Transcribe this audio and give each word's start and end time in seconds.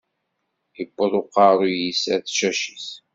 Iwweḍ 0.81 1.13
uqeṛṛu-s 1.21 2.03
ar 2.13 2.19
tcacit. 2.21 2.87